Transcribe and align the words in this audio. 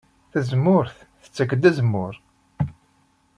Tazemmurt 0.31 0.97
tettak-d 1.23 1.63
azemmur. 1.69 2.13